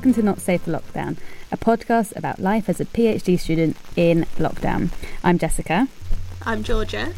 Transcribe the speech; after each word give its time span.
Welcome 0.00 0.14
to 0.14 0.22
Not 0.22 0.40
Safe 0.40 0.62
for 0.62 0.70
Lockdown, 0.70 1.18
a 1.52 1.58
podcast 1.58 2.16
about 2.16 2.38
life 2.38 2.70
as 2.70 2.80
a 2.80 2.86
PhD 2.86 3.38
student 3.38 3.76
in 3.96 4.24
lockdown. 4.38 4.90
I'm 5.22 5.36
Jessica. 5.36 5.88
I'm 6.40 6.62
Georgia. 6.62 7.12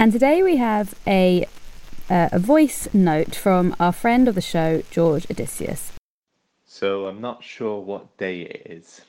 And 0.00 0.10
today 0.10 0.42
we 0.42 0.56
have 0.56 0.96
a, 1.06 1.46
uh, 2.10 2.28
a 2.32 2.40
voice 2.40 2.92
note 2.92 3.36
from 3.36 3.76
our 3.78 3.92
friend 3.92 4.26
of 4.26 4.34
the 4.34 4.40
show, 4.40 4.82
George 4.90 5.30
Odysseus. 5.30 5.92
So 6.66 7.06
I'm 7.06 7.20
not 7.20 7.44
sure 7.44 7.80
what 7.80 8.16
day 8.16 8.40
it 8.40 8.66
is. 8.68 9.00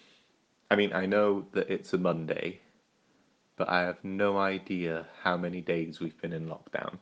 I 0.70 0.76
mean, 0.76 0.93
I 0.93 1.07
know 1.07 1.48
that 1.53 1.67
it's 1.67 1.93
a 1.93 1.98
Monday, 1.98 2.59
but 3.55 3.70
I 3.70 3.79
have 3.81 4.03
no 4.03 4.37
idea 4.37 5.07
how 5.23 5.35
many 5.35 5.62
days 5.62 5.99
we've 5.99 6.21
been 6.21 6.31
in 6.31 6.45
lockdown. 6.45 6.99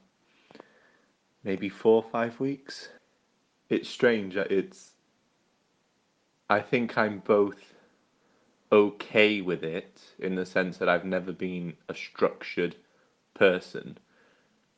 Maybe 1.44 1.68
four 1.68 2.02
or 2.02 2.10
five 2.10 2.40
weeks? 2.40 2.88
It's 3.68 3.90
strange. 3.90 4.38
uh, 4.38 4.46
It's. 4.50 4.92
I 6.50 6.62
think 6.62 6.98
I'm 6.98 7.20
both 7.20 7.74
okay 8.72 9.42
with 9.42 9.64
it 9.64 10.02
in 10.20 10.36
the 10.36 10.46
sense 10.46 10.78
that 10.78 10.88
I've 10.88 11.04
never 11.04 11.34
been 11.34 11.76
a 11.90 11.94
structured 11.94 12.76
person. 13.34 13.98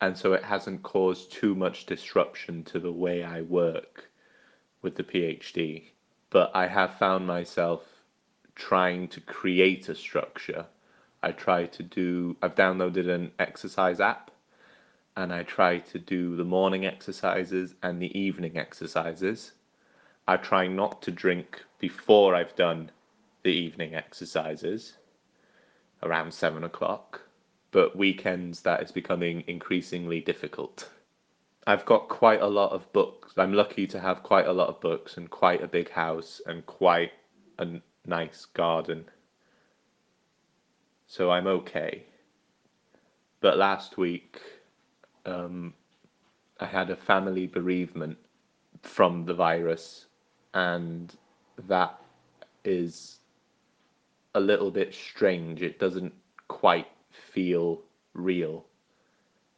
And 0.01 0.17
so 0.17 0.33
it 0.33 0.43
hasn't 0.43 0.81
caused 0.81 1.31
too 1.31 1.53
much 1.53 1.85
disruption 1.85 2.63
to 2.65 2.79
the 2.79 2.91
way 2.91 3.23
I 3.23 3.41
work 3.41 4.09
with 4.81 4.95
the 4.95 5.03
PhD. 5.03 5.91
But 6.31 6.51
I 6.55 6.65
have 6.65 6.97
found 6.97 7.27
myself 7.27 7.83
trying 8.55 9.07
to 9.09 9.21
create 9.21 9.89
a 9.89 9.95
structure. 9.95 10.65
I 11.21 11.33
try 11.33 11.67
to 11.67 11.83
do, 11.83 12.35
I've 12.41 12.55
downloaded 12.55 13.07
an 13.07 13.31
exercise 13.37 13.99
app 13.99 14.31
and 15.15 15.31
I 15.31 15.43
try 15.43 15.79
to 15.79 15.99
do 15.99 16.35
the 16.35 16.45
morning 16.45 16.85
exercises 16.87 17.75
and 17.83 18.01
the 18.01 18.17
evening 18.17 18.57
exercises. 18.57 19.51
I 20.29 20.37
try 20.37 20.67
not 20.67 21.01
to 21.01 21.11
drink 21.11 21.65
before 21.79 22.35
I've 22.35 22.55
done 22.55 22.91
the 23.41 23.49
evening 23.49 23.95
exercises 23.95 24.93
around 26.03 26.31
seven 26.31 26.63
o'clock, 26.65 27.19
but 27.71 27.95
weekends 27.95 28.61
that 28.61 28.83
is 28.83 28.91
becoming 28.91 29.43
increasingly 29.47 30.21
difficult. 30.21 30.87
I've 31.65 31.83
got 31.83 32.09
quite 32.09 32.43
a 32.43 32.47
lot 32.47 32.73
of 32.73 32.93
books. 32.93 33.33
I'm 33.37 33.53
lucky 33.53 33.87
to 33.87 33.99
have 33.99 34.21
quite 34.21 34.45
a 34.45 34.53
lot 34.53 34.69
of 34.69 34.79
books 34.81 35.17
and 35.17 35.31
quite 35.31 35.63
a 35.63 35.67
big 35.67 35.89
house 35.89 36.43
and 36.45 36.63
quite 36.67 37.11
a 37.57 37.81
nice 38.05 38.45
garden. 38.45 39.05
So 41.07 41.31
I'm 41.31 41.47
okay. 41.47 42.03
But 43.41 43.57
last 43.57 43.97
week, 43.97 44.39
um, 45.25 45.73
I 46.59 46.67
had 46.67 46.91
a 46.91 46.95
family 46.95 47.47
bereavement 47.47 48.19
from 48.83 49.25
the 49.25 49.33
virus, 49.33 50.05
and 50.53 51.15
that 51.67 51.99
is 52.63 53.19
a 54.35 54.39
little 54.39 54.71
bit 54.71 54.93
strange. 54.93 55.61
It 55.61 55.79
doesn't 55.79 56.13
quite 56.47 56.87
feel 57.11 57.81
real. 58.13 58.65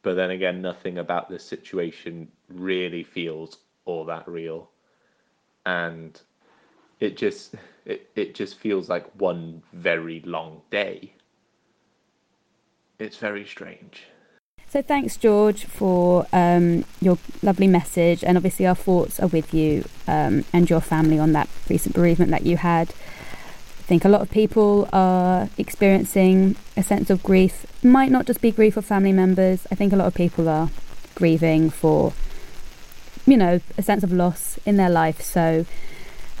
But 0.02 0.14
then 0.14 0.30
again, 0.30 0.60
nothing 0.60 0.98
about 0.98 1.28
this 1.28 1.44
situation 1.44 2.28
really 2.48 3.04
feels 3.04 3.58
all 3.84 4.04
that 4.06 4.26
real. 4.28 4.70
And 5.64 6.20
it 7.00 7.16
just 7.16 7.54
it, 7.84 8.10
it 8.14 8.34
just 8.34 8.58
feels 8.58 8.88
like 8.88 9.06
one 9.20 9.62
very 9.72 10.20
long 10.24 10.62
day. 10.70 11.14
It's 12.98 13.16
very 13.16 13.44
strange. 13.44 14.04
So 14.72 14.80
thanks, 14.80 15.18
George, 15.18 15.66
for 15.66 16.26
um, 16.32 16.86
your 16.98 17.18
lovely 17.42 17.66
message, 17.66 18.24
and 18.24 18.38
obviously 18.38 18.66
our 18.66 18.74
thoughts 18.74 19.20
are 19.20 19.26
with 19.26 19.52
you 19.52 19.84
um, 20.08 20.46
and 20.50 20.70
your 20.70 20.80
family 20.80 21.18
on 21.18 21.32
that 21.32 21.50
recent 21.68 21.94
bereavement 21.94 22.30
that 22.30 22.46
you 22.46 22.56
had. 22.56 22.88
I 22.88 23.82
think 23.82 24.06
a 24.06 24.08
lot 24.08 24.22
of 24.22 24.30
people 24.30 24.88
are 24.90 25.50
experiencing 25.58 26.56
a 26.74 26.82
sense 26.82 27.10
of 27.10 27.22
grief. 27.22 27.66
Might 27.84 28.10
not 28.10 28.24
just 28.24 28.40
be 28.40 28.50
grief 28.50 28.72
for 28.72 28.80
family 28.80 29.12
members. 29.12 29.66
I 29.70 29.74
think 29.74 29.92
a 29.92 29.96
lot 29.96 30.06
of 30.06 30.14
people 30.14 30.48
are 30.48 30.70
grieving 31.16 31.68
for, 31.68 32.14
you 33.26 33.36
know, 33.36 33.60
a 33.76 33.82
sense 33.82 34.02
of 34.02 34.10
loss 34.10 34.58
in 34.64 34.78
their 34.78 34.88
life. 34.88 35.20
So 35.20 35.66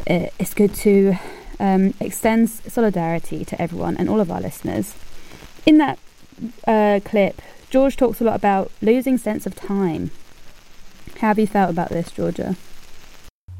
uh, 0.08 0.28
it's 0.38 0.54
good 0.54 0.74
to 0.76 1.16
um, 1.60 1.92
extend 2.00 2.48
solidarity 2.48 3.44
to 3.44 3.60
everyone 3.60 3.98
and 3.98 4.08
all 4.08 4.20
of 4.20 4.30
our 4.30 4.40
listeners. 4.40 4.94
In 5.66 5.76
that 5.76 5.98
uh, 6.66 7.00
clip, 7.04 7.42
George 7.72 7.96
talks 7.96 8.20
a 8.20 8.24
lot 8.24 8.36
about 8.36 8.70
losing 8.82 9.16
sense 9.16 9.46
of 9.46 9.54
time. 9.54 10.10
How 11.20 11.28
have 11.28 11.38
you 11.38 11.46
felt 11.46 11.70
about 11.70 11.88
this, 11.88 12.10
Georgia? 12.10 12.54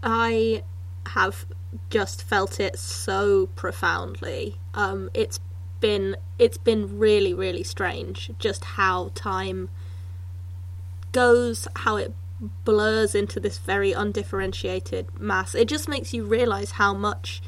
I 0.03 0.65
have 1.07 1.47
just 1.89 2.23
felt 2.23 2.61
it 2.61 2.79
so 2.79 3.47
profoundly. 3.57 4.57
Um, 4.75 5.09
it's 5.15 5.41
been 5.81 6.17
it's 6.39 6.59
been 6.59 6.99
really 6.99 7.33
really 7.33 7.65
strange 7.65 8.31
just 8.39 8.65
how 8.65 9.11
time 9.15 9.71
goes, 11.13 11.67
how 11.77 11.97
it 11.97 12.13
blurs 12.67 13.15
into 13.15 13.41
this 13.41 13.57
very 13.57 13.93
undifferentiated 13.93 15.19
mass. 15.19 15.55
It 15.55 15.69
just 15.69 15.89
makes 15.89 16.13
you 16.13 16.25
realize 16.25 16.73
how 16.73 16.93
much 16.93 17.41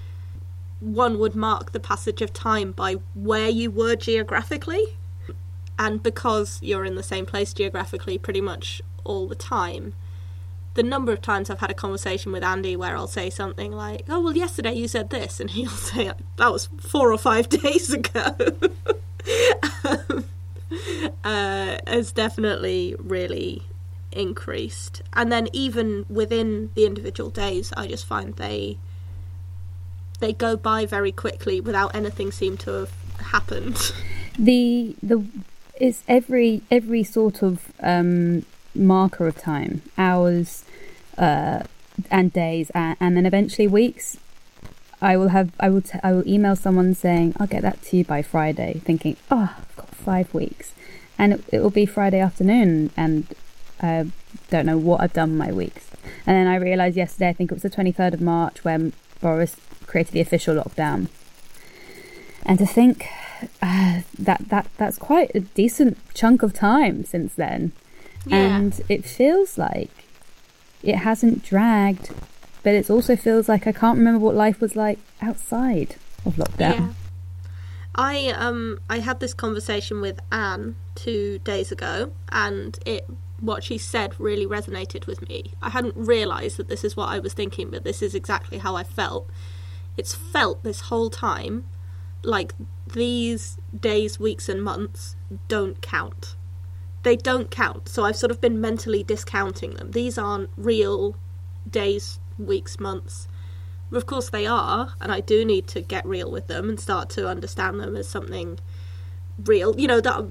one 0.80 1.18
would 1.18 1.34
mark 1.34 1.72
the 1.72 1.80
passage 1.80 2.22
of 2.22 2.32
time 2.32 2.72
by 2.72 2.94
where 3.14 3.50
you 3.50 3.70
were 3.70 3.96
geographically. 3.96 4.96
And 5.78 6.02
because 6.02 6.58
you're 6.62 6.84
in 6.84 6.94
the 6.94 7.02
same 7.02 7.26
place 7.26 7.52
geographically 7.52 8.18
pretty 8.18 8.40
much 8.40 8.80
all 9.04 9.26
the 9.26 9.34
time, 9.34 9.94
the 10.74 10.82
number 10.82 11.12
of 11.12 11.22
times 11.22 11.50
I've 11.50 11.60
had 11.60 11.70
a 11.70 11.74
conversation 11.74 12.32
with 12.32 12.42
Andy 12.42 12.76
where 12.76 12.96
I'll 12.96 13.06
say 13.06 13.30
something 13.30 13.72
like, 13.72 14.04
"Oh 14.08 14.20
well, 14.20 14.36
yesterday 14.36 14.74
you 14.74 14.88
said 14.88 15.10
this," 15.10 15.40
and 15.40 15.50
he'll 15.56 15.70
say, 15.70 16.10
"That 16.36 16.52
was 16.52 16.68
four 16.78 17.12
or 17.12 17.18
five 17.18 17.48
days 17.62 17.92
ago." 17.92 18.34
um, 19.84 20.24
uh, 21.24 21.78
has 21.86 22.12
definitely 22.12 22.96
really 22.98 23.62
increased, 24.12 25.02
and 25.12 25.30
then 25.30 25.48
even 25.52 26.06
within 26.08 26.70
the 26.74 26.86
individual 26.86 27.30
days, 27.30 27.72
I 27.76 27.86
just 27.86 28.04
find 28.04 28.34
they 28.34 28.78
they 30.20 30.32
go 30.32 30.56
by 30.56 30.86
very 30.86 31.12
quickly 31.12 31.60
without 31.60 31.94
anything 31.94 32.30
seem 32.32 32.56
to 32.58 32.70
have 32.72 32.92
happened. 33.20 33.92
The 34.38 34.96
the 35.02 35.24
it's 35.76 36.02
every 36.08 36.62
every 36.70 37.02
sort 37.02 37.42
of 37.42 37.72
um, 37.80 38.44
marker 38.74 39.26
of 39.26 39.36
time, 39.38 39.82
hours, 39.98 40.64
uh, 41.18 41.64
and 42.10 42.32
days, 42.32 42.70
and, 42.70 42.96
and 43.00 43.16
then 43.16 43.26
eventually 43.26 43.68
weeks. 43.68 44.18
I 45.00 45.16
will 45.16 45.28
have 45.28 45.52
I 45.60 45.68
will 45.68 45.82
t- 45.82 45.98
I 46.02 46.12
will 46.12 46.26
email 46.26 46.56
someone 46.56 46.94
saying 46.94 47.34
I'll 47.38 47.46
get 47.46 47.62
that 47.62 47.82
to 47.82 47.96
you 47.96 48.04
by 48.04 48.22
Friday, 48.22 48.80
thinking 48.84 49.16
oh 49.30 49.54
I've 49.58 49.76
got 49.76 49.94
five 49.94 50.32
weeks, 50.32 50.72
and 51.18 51.34
it, 51.34 51.44
it 51.52 51.60
will 51.60 51.70
be 51.70 51.84
Friday 51.84 52.20
afternoon, 52.20 52.90
and 52.96 53.26
I 53.82 54.06
don't 54.50 54.66
know 54.66 54.78
what 54.78 55.00
I've 55.00 55.12
done 55.12 55.36
my 55.36 55.52
weeks. 55.52 55.90
And 56.26 56.36
then 56.36 56.46
I 56.46 56.56
realised 56.56 56.96
yesterday, 56.96 57.28
I 57.28 57.32
think 57.34 57.50
it 57.50 57.54
was 57.54 57.62
the 57.62 57.70
twenty 57.70 57.92
third 57.92 58.14
of 58.14 58.20
March, 58.20 58.64
when 58.64 58.92
Boris 59.20 59.56
created 59.86 60.12
the 60.12 60.20
official 60.20 60.54
lockdown. 60.54 61.08
And 62.46 62.58
to 62.58 62.66
think 62.66 63.06
uh, 63.62 64.00
that 64.18 64.48
that 64.48 64.66
that's 64.76 64.98
quite 64.98 65.30
a 65.34 65.40
decent 65.40 65.98
chunk 66.14 66.42
of 66.42 66.52
time 66.52 67.04
since 67.04 67.34
then, 67.34 67.72
Yeah. 68.26 68.36
and 68.56 68.80
it 68.88 69.04
feels 69.04 69.58
like 69.58 69.90
it 70.82 70.96
hasn't 70.96 71.42
dragged, 71.44 72.10
but 72.62 72.74
it 72.74 72.90
also 72.90 73.16
feels 73.16 73.48
like 73.48 73.66
I 73.66 73.72
can't 73.72 73.98
remember 73.98 74.20
what 74.20 74.34
life 74.34 74.60
was 74.60 74.76
like 74.76 74.98
outside 75.22 75.96
of 76.26 76.34
lockdown. 76.36 76.78
Yeah. 76.78 76.88
I 77.94 78.28
um 78.30 78.80
I 78.90 78.98
had 78.98 79.20
this 79.20 79.34
conversation 79.34 80.00
with 80.00 80.18
Anne 80.32 80.76
two 80.94 81.38
days 81.40 81.70
ago, 81.70 82.12
and 82.30 82.78
it 82.84 83.06
what 83.40 83.62
she 83.62 83.78
said 83.78 84.18
really 84.18 84.46
resonated 84.46 85.06
with 85.06 85.28
me. 85.28 85.52
I 85.60 85.70
hadn't 85.70 85.94
realised 85.96 86.56
that 86.56 86.68
this 86.68 86.82
is 86.84 86.96
what 86.96 87.08
I 87.08 87.18
was 87.18 87.34
thinking, 87.34 87.70
but 87.70 87.84
this 87.84 88.00
is 88.02 88.14
exactly 88.14 88.58
how 88.58 88.74
I 88.74 88.84
felt. 88.84 89.28
It's 89.96 90.14
felt 90.14 90.62
this 90.64 90.82
whole 90.82 91.10
time 91.10 91.64
like 92.24 92.54
these 92.92 93.58
days, 93.78 94.18
weeks, 94.20 94.48
and 94.48 94.62
months 94.62 95.16
don't 95.48 95.80
count. 95.82 96.36
They 97.02 97.16
don't 97.16 97.50
count. 97.50 97.88
So 97.88 98.04
I've 98.04 98.16
sort 98.16 98.30
of 98.30 98.40
been 98.40 98.60
mentally 98.60 99.02
discounting 99.02 99.74
them. 99.74 99.90
These 99.92 100.16
aren't 100.18 100.48
real 100.56 101.16
days, 101.70 102.18
weeks, 102.38 102.80
months. 102.80 103.28
Of 103.92 104.06
course 104.06 104.30
they 104.30 104.46
are, 104.46 104.94
and 105.00 105.12
I 105.12 105.20
do 105.20 105.44
need 105.44 105.68
to 105.68 105.80
get 105.80 106.04
real 106.06 106.30
with 106.30 106.46
them 106.48 106.68
and 106.68 106.80
start 106.80 107.10
to 107.10 107.28
understand 107.28 107.78
them 107.78 107.94
as 107.96 108.08
something 108.08 108.58
real. 109.44 109.78
You 109.78 109.86
know 109.86 110.00
that 110.00 110.24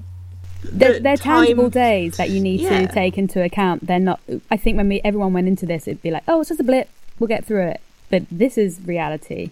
They're, 0.64 0.98
they're 1.00 1.16
time- 1.16 1.44
tangible 1.46 1.70
days 1.70 2.16
that 2.16 2.30
you 2.30 2.40
need 2.40 2.60
Yeah. 2.60 2.86
to 2.86 2.92
take 2.92 3.16
into 3.16 3.42
account. 3.42 3.86
They're 3.86 4.00
not. 4.00 4.20
I 4.50 4.56
think 4.56 4.76
when 4.76 4.88
we 4.88 5.00
everyone 5.04 5.32
went 5.32 5.46
into 5.48 5.64
this, 5.66 5.86
it'd 5.86 6.02
be 6.02 6.10
like, 6.10 6.24
oh, 6.28 6.40
it's 6.40 6.48
just 6.48 6.60
a 6.60 6.64
blip. 6.64 6.88
We'll 7.18 7.28
get 7.28 7.44
through 7.44 7.68
it. 7.68 7.80
But 8.10 8.24
this 8.30 8.58
is 8.58 8.80
reality. 8.84 9.50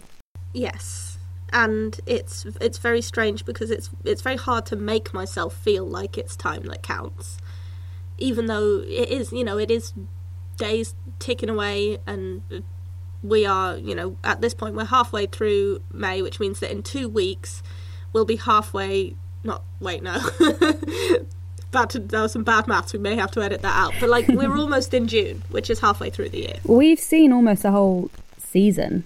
Yes, 0.53 1.12
and 1.53 2.01
it's 2.05 2.45
it's 2.59 2.79
very 2.79 3.01
strange 3.01 3.45
because 3.45 3.71
it's 3.71 3.89
it's 4.03 4.21
very 4.21 4.35
hard 4.35 4.65
to 4.65 4.75
make 4.75 5.13
myself 5.13 5.53
feel 5.53 5.85
like 5.85 6.17
it's 6.17 6.35
time 6.35 6.63
that 6.63 6.81
counts, 6.81 7.37
even 8.17 8.47
though 8.47 8.79
it 8.79 9.09
is. 9.09 9.31
You 9.31 9.43
know, 9.43 9.57
it 9.57 9.71
is 9.71 9.93
days 10.57 10.95
ticking 11.19 11.49
away 11.49 11.99
and 12.05 12.63
we 13.23 13.45
are, 13.45 13.77
you 13.77 13.95
know, 13.95 14.17
at 14.23 14.41
this 14.41 14.53
point 14.53 14.75
we're 14.75 14.85
halfway 14.85 15.27
through 15.27 15.81
May, 15.91 16.21
which 16.21 16.39
means 16.39 16.59
that 16.59 16.71
in 16.71 16.83
two 16.83 17.07
weeks 17.07 17.63
we'll 18.11 18.25
be 18.25 18.35
halfway. 18.35 19.15
Not 19.43 19.63
wait, 19.79 20.01
no. 20.01 20.19
bad 21.71 21.89
to, 21.91 21.99
that 21.99 22.21
was 22.21 22.31
some 22.31 22.43
bad 22.43 22.67
maths. 22.67 22.93
We 22.93 22.99
may 22.99 23.15
have 23.15 23.31
to 23.31 23.41
edit 23.41 23.61
that 23.61 23.75
out. 23.75 23.93
But 23.99 24.09
like 24.09 24.27
we're 24.27 24.55
almost 24.57 24.93
in 24.93 25.07
June, 25.07 25.43
which 25.49 25.69
is 25.69 25.79
halfway 25.79 26.09
through 26.09 26.29
the 26.29 26.39
year. 26.39 26.55
We've 26.63 26.99
seen 26.99 27.31
almost 27.31 27.63
a 27.63 27.71
whole 27.71 28.09
season. 28.37 29.05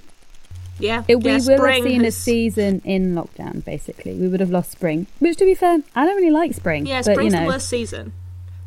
Yeah, 0.80 1.04
It, 1.08 1.24
we 1.24 1.32
yeah, 1.32 1.40
will 1.46 1.66
have 1.66 1.84
seen 1.84 2.06
a 2.06 2.12
season 2.12 2.82
in 2.86 3.16
lockdown. 3.16 3.64
Basically, 3.66 4.14
we 4.14 4.28
would 4.28 4.40
have 4.40 4.52
lost 4.52 4.72
spring. 4.72 5.08
Which, 5.20 5.38
to 5.38 5.46
be 5.46 5.56
fair, 5.56 5.80
I 5.96 6.06
don't 6.06 6.16
really 6.16 6.32
like 6.32 6.54
spring. 6.54 6.86
Yeah, 6.86 7.00
but, 7.00 7.14
spring's 7.14 7.34
you 7.34 7.40
know, 7.40 7.46
the 7.46 7.52
worst 7.52 7.70
season. 7.70 8.14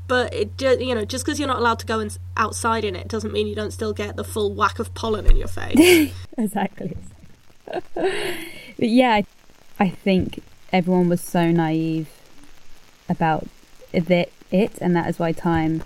But 0.08 0.34
it, 0.34 0.60
you 0.60 0.94
know, 0.94 1.04
just 1.04 1.24
because 1.24 1.38
you're 1.38 1.46
not 1.46 1.58
allowed 1.58 1.78
to 1.80 1.86
go 1.86 2.00
in, 2.00 2.10
outside 2.36 2.84
in 2.84 2.96
it 2.96 3.06
doesn't 3.06 3.32
mean 3.32 3.46
you 3.46 3.54
don't 3.54 3.70
still 3.70 3.92
get 3.92 4.16
the 4.16 4.24
full 4.24 4.52
whack 4.52 4.80
of 4.80 4.92
pollen 4.94 5.24
in 5.24 5.36
your 5.36 5.46
face. 5.46 6.12
exactly. 6.38 6.96
but 7.94 8.08
yeah, 8.78 9.12
I, 9.12 9.24
I 9.78 9.88
think 9.88 10.42
everyone 10.72 11.08
was 11.08 11.20
so 11.20 11.52
naive 11.52 12.08
about 13.08 13.46
it, 13.92 14.32
it, 14.50 14.78
and 14.80 14.96
that 14.96 15.08
is 15.08 15.18
why 15.20 15.30
time 15.30 15.84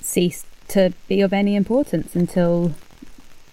ceased 0.00 0.46
to 0.68 0.92
be 1.08 1.20
of 1.20 1.32
any 1.32 1.56
importance 1.56 2.14
until 2.14 2.74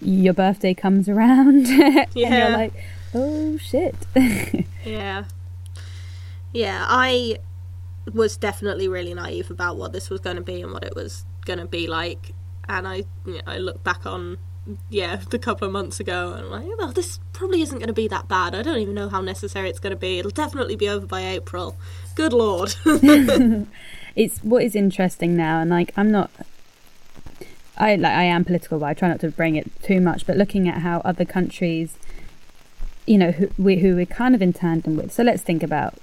your 0.04 0.34
birthday 0.34 0.74
comes 0.74 1.08
around, 1.08 1.66
and 1.68 2.06
Yeah. 2.14 2.48
you're 2.48 2.56
like, 2.58 2.74
oh 3.14 3.56
shit. 3.58 3.94
yeah, 4.84 5.24
yeah. 6.52 6.84
I 6.88 7.38
was 8.12 8.36
definitely 8.36 8.88
really 8.88 9.14
naive 9.14 9.50
about 9.50 9.76
what 9.76 9.92
this 9.92 10.10
was 10.10 10.20
going 10.20 10.36
to 10.36 10.42
be 10.42 10.60
and 10.62 10.72
what 10.72 10.82
it 10.84 10.94
was 10.96 11.24
going 11.44 11.58
to 11.58 11.66
be 11.66 11.86
like. 11.86 12.32
And 12.68 12.86
I, 12.86 12.96
you 13.26 13.34
know, 13.34 13.40
I 13.46 13.58
look 13.58 13.82
back 13.84 14.06
on, 14.06 14.38
yeah, 14.90 15.16
the 15.30 15.38
couple 15.38 15.66
of 15.66 15.72
months 15.72 16.00
ago, 16.00 16.32
and 16.32 16.46
I'm 16.46 16.50
like, 16.50 16.66
oh, 16.80 16.92
this 16.92 17.18
probably 17.32 17.62
isn't 17.62 17.78
going 17.78 17.88
to 17.88 17.92
be 17.92 18.08
that 18.08 18.28
bad. 18.28 18.54
I 18.54 18.62
don't 18.62 18.78
even 18.78 18.94
know 18.94 19.08
how 19.08 19.20
necessary 19.20 19.68
it's 19.68 19.80
going 19.80 19.92
to 19.92 19.96
be. 19.96 20.18
It'll 20.18 20.30
definitely 20.30 20.76
be 20.76 20.88
over 20.88 21.06
by 21.06 21.22
April. 21.26 21.76
Good 22.14 22.32
lord. 22.32 22.74
it's 24.16 24.38
what 24.38 24.62
is 24.62 24.74
interesting 24.76 25.36
now, 25.36 25.60
and 25.60 25.70
like 25.70 25.92
I'm 25.96 26.10
not. 26.10 26.30
I 27.76 27.96
like 27.96 28.12
I 28.12 28.24
am 28.24 28.44
political, 28.44 28.78
but 28.78 28.86
I 28.86 28.94
try 28.94 29.08
not 29.08 29.20
to 29.20 29.30
bring 29.30 29.56
it 29.56 29.70
too 29.82 30.00
much. 30.00 30.26
But 30.26 30.36
looking 30.36 30.68
at 30.68 30.78
how 30.78 31.00
other 31.04 31.24
countries, 31.24 31.96
you 33.06 33.18
know, 33.18 33.32
who 33.32 33.50
we 33.58 33.78
who 33.78 33.96
we're 33.96 34.06
kind 34.06 34.34
of 34.34 34.42
in 34.42 34.52
tandem 34.52 34.96
with. 34.96 35.12
So 35.12 35.22
let's 35.22 35.42
think 35.42 35.62
about. 35.62 35.94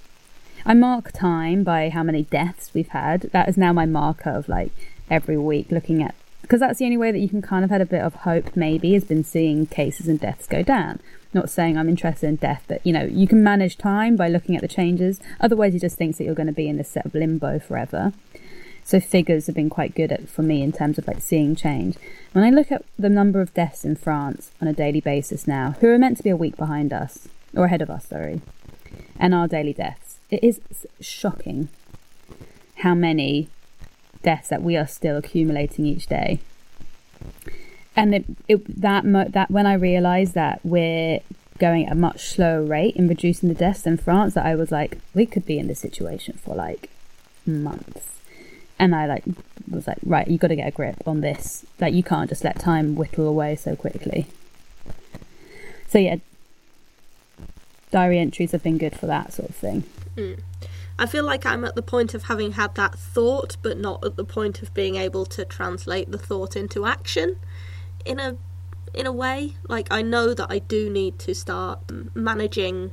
I 0.66 0.74
mark 0.74 1.12
time 1.13 1.63
by 1.63 1.89
how 1.89 2.04
many 2.04 2.24
deaths 2.24 2.74
we've 2.74 2.89
had. 2.89 3.21
That 3.31 3.48
is 3.48 3.57
now 3.57 3.71
my 3.71 3.86
marker 3.86 4.30
of 4.30 4.50
like 4.50 4.71
every 5.10 5.38
week 5.38 5.71
looking 5.71 6.04
at 6.04 6.16
because 6.50 6.60
that's 6.62 6.80
the 6.80 6.86
only 6.86 6.98
way 6.98 7.12
that 7.12 7.19
you 7.19 7.30
can 7.30 7.44
kind 7.44 7.63
of 7.63 7.69
had 7.69 7.80
a 7.80 7.86
bit 7.86 8.01
of 8.01 8.16
hope. 8.16 8.56
Maybe 8.56 8.94
has 8.94 9.04
been 9.04 9.24
seeing 9.24 9.68
cases 9.68 10.07
and 10.07 10.19
deaths 10.19 10.48
go 10.48 10.63
down. 10.63 11.00
Not 11.31 11.48
saying 11.48 11.77
I'm 11.77 11.88
interested 11.88 12.27
in 12.27 12.38
death, 12.38 12.63
but 12.68 12.83
you 12.83 12.92
know 12.92 13.04
you 13.04 13.27
can 13.27 13.44
manage 13.44 13.77
time 13.77 14.16
by 14.16 14.27
looking 14.30 14.56
at 14.56 14.62
the 14.62 14.68
changes. 14.68 15.19
Otherwise, 15.39 15.74
he 15.74 15.80
just 15.80 15.95
thinks 15.95 16.18
that 16.18 16.24
you're 16.24 16.33
going 16.33 16.48
to 16.48 16.54
be 16.54 16.68
in 16.68 16.77
this 16.77 16.89
set 16.89 17.06
of 17.06 17.13
limbo 17.13 17.60
forever. 17.60 18.13
So 18.89 19.00
figures 19.00 19.45
have 19.45 19.53
been 19.53 19.69
quite 19.69 19.94
good 19.94 20.12
at 20.12 20.27
for 20.27 20.41
me 20.41 20.63
in 20.63 20.71
terms 20.71 20.97
of 20.97 21.07
like 21.07 21.21
seeing 21.21 21.56
change. 21.56 21.95
When 22.31 22.44
I 22.44 22.50
look 22.50 22.71
at 22.71 22.83
the 22.97 23.07
number 23.07 23.39
of 23.39 23.53
deaths 23.53 23.86
in 23.86 23.95
France 23.95 24.50
on 24.59 24.68
a 24.68 24.74
daily 24.74 25.00
basis 25.00 25.45
now, 25.45 25.75
who 25.80 25.89
are 25.89 26.00
meant 26.00 26.18
to 26.18 26.24
be 26.24 26.31
a 26.31 26.36
week 26.36 26.57
behind 26.57 26.91
us 26.91 27.27
or 27.56 27.65
ahead 27.65 27.83
of 27.83 27.91
us, 27.91 28.07
sorry, 28.07 28.41
and 29.19 29.36
our 29.36 29.47
daily 29.47 29.74
deaths, 29.74 30.18
it 30.31 30.44
is 30.44 30.59
shocking 31.00 31.69
how 32.77 32.95
many 32.95 33.47
deaths 34.24 34.50
that 34.50 34.63
we 34.63 34.75
are 34.75 34.88
still 34.88 35.18
accumulating 35.18 35.85
each 35.85 36.07
day. 36.07 36.39
And 37.95 38.15
it, 38.15 38.25
it 38.47 38.81
that 38.81 39.03
that 39.33 39.51
when 39.51 39.68
I 39.68 39.74
realised 39.74 40.33
that 40.33 40.62
we're 40.63 41.19
going 41.59 41.85
at 41.85 41.92
a 41.92 41.95
much 41.95 42.21
slower 42.21 42.63
rate 42.63 42.95
in 42.95 43.07
reducing 43.07 43.50
the 43.50 43.56
deaths 43.56 43.85
in 43.85 43.97
France, 43.97 44.33
that 44.33 44.47
I 44.47 44.56
was 44.56 44.71
like, 44.71 44.97
we 45.13 45.27
could 45.27 45.45
be 45.45 45.59
in 45.59 45.68
this 45.68 45.80
situation 45.80 46.39
for 46.44 46.56
like 46.56 46.89
months. 47.45 48.19
And 48.79 48.95
I 48.95 49.05
like 49.05 49.23
was 49.69 49.87
like, 49.87 49.97
right, 50.05 50.27
you 50.27 50.37
got 50.37 50.47
to 50.47 50.55
get 50.55 50.67
a 50.67 50.71
grip 50.71 50.95
on 51.05 51.21
this. 51.21 51.65
Like 51.79 51.93
you 51.93 52.03
can't 52.03 52.29
just 52.29 52.43
let 52.43 52.59
time 52.59 52.95
whittle 52.95 53.27
away 53.27 53.55
so 53.55 53.75
quickly. 53.75 54.27
So 55.87 55.99
yeah, 55.99 56.17
diary 57.91 58.19
entries 58.19 58.51
have 58.51 58.63
been 58.63 58.77
good 58.77 58.97
for 58.97 59.07
that 59.07 59.33
sort 59.33 59.49
of 59.49 59.55
thing. 59.55 59.83
Mm. 60.15 60.39
I 60.97 61.05
feel 61.05 61.23
like 61.23 61.45
I'm 61.45 61.63
at 61.63 61.75
the 61.75 61.81
point 61.81 62.13
of 62.13 62.23
having 62.23 62.53
had 62.53 62.75
that 62.75 62.99
thought, 62.99 63.55
but 63.61 63.77
not 63.77 64.03
at 64.03 64.17
the 64.17 64.25
point 64.25 64.61
of 64.61 64.73
being 64.73 64.97
able 64.97 65.25
to 65.27 65.45
translate 65.45 66.11
the 66.11 66.17
thought 66.17 66.57
into 66.57 66.85
action. 66.85 67.39
In 68.05 68.19
a 68.19 68.35
in 68.93 69.05
a 69.05 69.11
way, 69.11 69.55
like 69.67 69.87
I 69.91 70.01
know 70.01 70.33
that 70.33 70.47
I 70.49 70.59
do 70.59 70.89
need 70.89 71.17
to 71.19 71.33
start 71.33 71.79
managing 72.13 72.91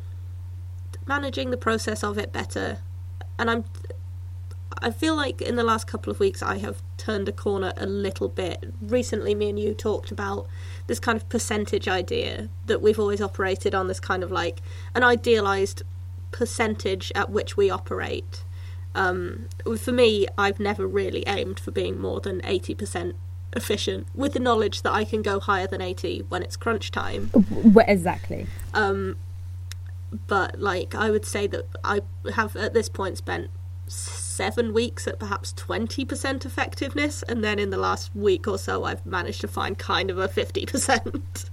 managing 1.06 1.50
the 1.50 1.56
process 1.56 2.04
of 2.04 2.16
it 2.16 2.32
better, 2.32 2.78
and 3.38 3.50
I'm. 3.50 3.64
I 4.78 4.90
feel 4.90 5.14
like 5.14 5.40
in 5.40 5.56
the 5.56 5.64
last 5.64 5.86
couple 5.86 6.10
of 6.10 6.20
weeks 6.20 6.42
I 6.42 6.58
have 6.58 6.82
turned 6.96 7.28
a 7.28 7.32
corner 7.32 7.72
a 7.76 7.86
little 7.86 8.28
bit. 8.28 8.72
Recently, 8.80 9.34
me 9.34 9.50
and 9.50 9.58
you 9.58 9.74
talked 9.74 10.10
about 10.10 10.46
this 10.86 10.98
kind 10.98 11.16
of 11.16 11.28
percentage 11.28 11.88
idea 11.88 12.48
that 12.66 12.82
we've 12.82 12.98
always 12.98 13.20
operated 13.20 13.74
on. 13.74 13.86
This 13.86 14.00
kind 14.00 14.22
of 14.22 14.30
like 14.30 14.60
an 14.94 15.02
idealized 15.02 15.82
percentage 16.32 17.12
at 17.14 17.30
which 17.30 17.56
we 17.56 17.70
operate. 17.70 18.44
Um, 18.94 19.48
for 19.78 19.92
me, 19.92 20.26
I've 20.38 20.58
never 20.58 20.86
really 20.86 21.22
aimed 21.26 21.60
for 21.60 21.70
being 21.70 22.00
more 22.00 22.20
than 22.20 22.40
80% 22.40 23.14
efficient, 23.54 24.06
with 24.14 24.32
the 24.32 24.40
knowledge 24.40 24.82
that 24.82 24.92
I 24.92 25.04
can 25.04 25.22
go 25.22 25.40
higher 25.40 25.66
than 25.66 25.80
80 25.80 26.24
when 26.28 26.42
it's 26.42 26.56
crunch 26.56 26.90
time. 26.90 27.30
Exactly. 27.88 28.46
Um, 28.74 29.16
but, 30.26 30.60
like, 30.60 30.94
I 30.94 31.10
would 31.10 31.24
say 31.24 31.46
that 31.48 31.66
I 31.84 32.00
have 32.34 32.56
at 32.56 32.74
this 32.74 32.88
point 32.88 33.18
spent 33.18 33.50
seven 33.88 34.72
weeks 34.72 35.06
at 35.06 35.18
perhaps 35.18 35.52
20% 35.54 36.44
effectiveness, 36.44 37.22
and 37.22 37.42
then 37.42 37.58
in 37.58 37.70
the 37.70 37.76
last 37.76 38.14
week 38.14 38.46
or 38.46 38.58
so, 38.58 38.84
I've 38.84 39.04
managed 39.06 39.40
to 39.42 39.48
find 39.48 39.78
kind 39.78 40.10
of 40.10 40.18
a 40.18 40.28
50%. 40.28 41.50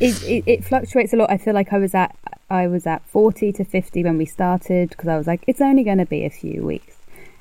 it, 0.00 0.22
it, 0.22 0.44
it 0.46 0.64
fluctuates 0.64 1.12
a 1.12 1.16
lot. 1.16 1.30
I 1.30 1.38
feel 1.38 1.54
like 1.54 1.72
I 1.72 1.78
was 1.78 1.94
at 1.94 2.16
I 2.50 2.66
was 2.66 2.86
at 2.86 3.04
forty 3.08 3.52
to 3.52 3.64
fifty 3.64 4.04
when 4.04 4.18
we 4.18 4.26
started 4.26 4.90
because 4.90 5.08
I 5.08 5.16
was 5.16 5.26
like, 5.26 5.42
it's 5.46 5.62
only 5.62 5.82
going 5.82 5.98
to 5.98 6.06
be 6.06 6.24
a 6.24 6.30
few 6.30 6.62
weeks, 6.62 6.96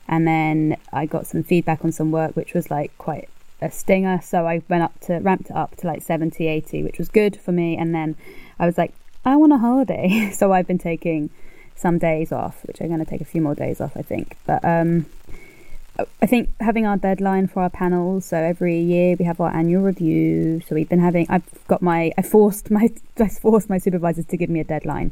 and 0.08 0.26
then 0.28 0.78
I 0.92 1.06
got 1.06 1.28
some 1.28 1.44
feedback 1.44 1.84
on 1.84 1.92
some 1.92 2.12
work 2.12 2.36
which 2.36 2.54
was 2.54 2.72
like 2.72 2.98
quite 2.98 3.30
a 3.62 3.70
stinger. 3.72 4.22
So 4.24 4.48
I 4.48 4.62
went 4.70 4.84
up 4.84 5.00
to 5.02 5.20
ramped 5.20 5.50
it 5.50 5.56
up 5.56 5.76
to 5.78 5.88
like 5.88 6.02
70, 6.02 6.48
80, 6.48 6.84
which 6.84 6.98
was 6.98 7.10
good 7.10 7.40
for 7.40 7.52
me. 7.52 7.78
And 7.78 7.94
then 7.94 8.16
I 8.60 8.66
was 8.66 8.78
like, 8.78 8.94
I 9.26 9.36
want 9.36 9.54
a 9.54 9.58
holiday, 9.58 10.32
so 10.34 10.54
I've 10.54 10.68
been 10.68 10.78
taking 10.78 11.30
some 11.76 11.98
days 11.98 12.32
off, 12.32 12.64
which 12.66 12.82
I'm 12.82 12.88
going 12.88 13.04
to 13.04 13.10
take 13.10 13.22
a 13.22 13.26
few 13.26 13.42
more 13.42 13.56
days 13.56 13.82
off, 13.82 13.96
I 13.96 14.02
think. 14.02 14.38
But 14.46 14.64
um, 14.64 15.06
I 16.22 16.26
think 16.26 16.50
having 16.60 16.88
our 16.88 16.98
deadline 16.98 17.48
for 17.48 17.62
our 17.62 17.70
panels. 17.70 18.26
So 18.26 18.38
every 18.38 18.80
year 18.80 19.16
we 19.18 19.26
have 19.26 19.40
our 19.40 19.54
annual 19.54 19.84
review. 19.84 20.62
So 20.68 20.76
we've 20.76 20.90
been 20.90 21.00
having. 21.00 21.28
I've 21.30 21.44
got 21.68 21.82
my. 21.82 22.12
I 22.18 22.24
forced 22.24 22.72
my. 22.72 22.90
I 23.20 23.30
forced 23.30 23.70
my 23.70 23.78
supervisors 23.78 24.26
to 24.28 24.38
give 24.38 24.50
me 24.50 24.60
a 24.60 24.64
deadline, 24.64 25.12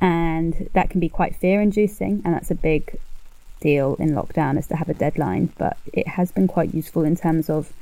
and 0.00 0.68
that 0.72 0.90
can 0.90 1.00
be 1.00 1.08
quite 1.08 1.36
fear-inducing, 1.36 2.22
and 2.24 2.34
that's 2.34 2.50
a 2.50 2.56
big 2.56 2.98
deal 3.60 3.94
in 4.00 4.10
lockdown 4.10 4.58
is 4.58 4.66
to 4.66 4.76
have 4.76 4.88
a 4.88 4.94
deadline. 4.94 5.52
But 5.56 5.76
it 5.92 6.08
has 6.08 6.32
been 6.32 6.48
quite 6.48 6.74
useful 6.74 7.04
in 7.04 7.14
terms 7.14 7.48
of 7.48 7.72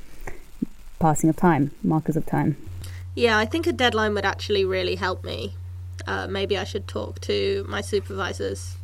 passing 0.99 1.31
of 1.31 1.35
time, 1.35 1.71
markers 1.83 2.15
of 2.15 2.27
time. 2.27 2.57
Yeah, 3.15 3.37
I 3.39 3.45
think 3.45 3.65
a 3.65 3.73
deadline 3.73 4.13
would 4.13 4.25
actually 4.25 4.63
really 4.63 4.95
help 4.95 5.23
me. 5.23 5.55
Uh, 6.07 6.27
maybe 6.27 6.57
I 6.57 6.63
should 6.63 6.87
talk 6.87 7.19
to 7.21 7.65
my 7.67 7.81
supervisors 7.81 8.77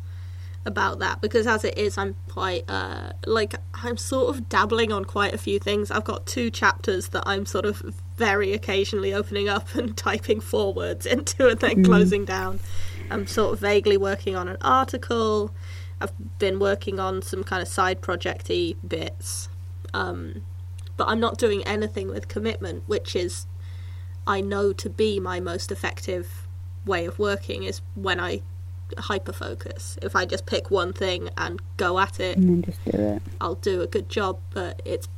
about 0.66 0.98
that 0.98 1.20
because 1.20 1.46
as 1.46 1.64
it 1.64 1.76
is, 1.78 1.98
I'm 1.98 2.14
quite 2.28 2.64
uh, 2.68 3.12
like 3.26 3.54
I'm 3.74 3.96
sort 3.96 4.34
of 4.34 4.48
dabbling 4.48 4.92
on 4.92 5.04
quite 5.04 5.34
a 5.34 5.38
few 5.38 5.58
things. 5.58 5.90
I've 5.90 6.04
got 6.04 6.26
two 6.26 6.50
chapters 6.50 7.08
that 7.08 7.24
I'm 7.26 7.46
sort 7.46 7.64
of 7.64 7.80
very 8.16 8.52
occasionally 8.52 9.14
opening 9.14 9.48
up 9.48 9.74
and 9.74 9.96
typing 9.96 10.40
forwards 10.40 11.06
into 11.06 11.48
and 11.48 11.58
then 11.58 11.84
closing 11.84 12.24
down. 12.24 12.60
I'm 13.10 13.26
sort 13.26 13.54
of 13.54 13.60
vaguely 13.60 13.96
working 13.96 14.36
on 14.36 14.48
an 14.48 14.58
article. 14.60 15.54
I've 16.00 16.12
been 16.38 16.58
working 16.58 17.00
on 17.00 17.22
some 17.22 17.42
kind 17.42 17.62
of 17.62 17.68
side 17.68 18.00
projecty 18.00 18.76
bits. 18.86 19.48
Um, 19.94 20.42
but 20.96 21.08
I'm 21.08 21.20
not 21.20 21.38
doing 21.38 21.66
anything 21.66 22.08
with 22.08 22.28
commitment, 22.28 22.82
which 22.86 23.16
is 23.16 23.46
I 24.26 24.42
know 24.42 24.72
to 24.74 24.90
be 24.90 25.18
my 25.18 25.40
most 25.40 25.72
effective 25.72 26.47
way 26.88 27.04
of 27.04 27.18
working 27.18 27.62
is 27.62 27.80
when 27.94 28.18
I 28.18 28.42
hyper 28.96 29.32
focus. 29.32 29.98
If 30.02 30.16
I 30.16 30.24
just 30.24 30.46
pick 30.46 30.70
one 30.70 30.92
thing 30.92 31.30
and 31.36 31.60
go 31.76 31.98
at 31.98 32.18
it, 32.20 32.36
And 32.36 32.48
then 32.48 32.62
just 32.62 32.84
do 32.84 32.98
it. 32.98 33.22
I'll 33.40 33.54
do 33.54 33.82
a 33.82 33.86
good 33.86 34.08
job. 34.08 34.40
But 34.50 34.82
it's 34.84 35.08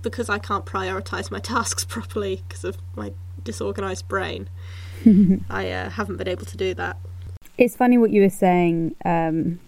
because 0.00 0.28
I 0.28 0.38
can't 0.38 0.64
prioritize 0.64 1.30
my 1.30 1.38
tasks 1.52 1.84
properly 1.84 2.42
because 2.48 2.64
of 2.64 2.78
my 2.96 3.12
disorganized 3.42 4.08
brain. 4.08 4.48
I 5.50 5.70
uh, 5.70 5.90
haven't 5.90 6.16
been 6.16 6.28
able 6.28 6.46
to 6.46 6.56
do 6.56 6.74
that. 6.74 6.96
It's 7.58 7.76
funny 7.76 7.98
what 7.98 8.10
you 8.10 8.22
were 8.22 8.30
saying 8.30 8.94
um, 9.04 9.60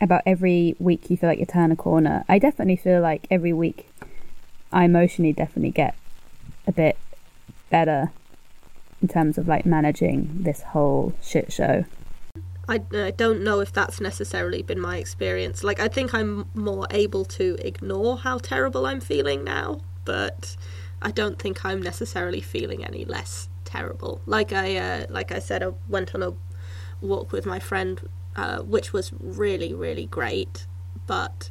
about 0.00 0.22
every 0.24 0.76
week 0.78 1.10
you 1.10 1.16
feel 1.16 1.28
like 1.28 1.38
you 1.38 1.46
turn 1.46 1.72
a 1.72 1.76
corner. 1.76 2.24
I 2.28 2.38
definitely 2.38 2.76
feel 2.76 3.00
like 3.00 3.26
every 3.30 3.52
week 3.52 3.90
I 4.72 4.84
emotionally 4.84 5.32
definitely 5.32 5.70
get 5.70 5.94
a 6.66 6.72
bit 6.72 6.96
better 7.70 8.12
in 9.02 9.08
terms 9.08 9.38
of 9.38 9.48
like 9.48 9.64
managing 9.66 10.42
this 10.42 10.62
whole 10.62 11.12
shit 11.22 11.52
show. 11.52 11.84
I, 12.68 12.82
I 12.92 13.12
don't 13.12 13.42
know 13.42 13.60
if 13.60 13.72
that's 13.72 13.98
necessarily 13.98 14.62
been 14.62 14.78
my 14.78 14.98
experience. 14.98 15.64
Like, 15.64 15.80
I 15.80 15.88
think 15.88 16.12
I'm 16.12 16.48
more 16.52 16.86
able 16.90 17.24
to 17.24 17.56
ignore 17.60 18.18
how 18.18 18.36
terrible 18.38 18.84
I'm 18.84 19.00
feeling 19.00 19.42
now, 19.42 19.80
but 20.04 20.54
I 21.00 21.10
don't 21.10 21.38
think 21.38 21.64
I'm 21.64 21.80
necessarily 21.80 22.42
feeling 22.42 22.84
any 22.84 23.06
less 23.06 23.48
terrible. 23.64 24.20
Like 24.26 24.52
I, 24.52 24.76
uh, 24.76 25.06
like 25.08 25.32
I 25.32 25.38
said, 25.38 25.62
I 25.62 25.72
went 25.88 26.14
on 26.14 26.22
a 26.22 26.34
walk 27.00 27.32
with 27.32 27.46
my 27.46 27.58
friend, 27.58 28.06
uh, 28.36 28.58
which 28.58 28.92
was 28.92 29.12
really, 29.18 29.72
really 29.72 30.06
great, 30.06 30.66
but 31.06 31.48